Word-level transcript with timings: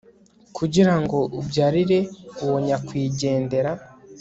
kugira 0.57 0.93
ngo 1.01 1.17
ubyarire 1.39 1.99
uwo 2.43 2.57
nyakwigendera 2.65 3.71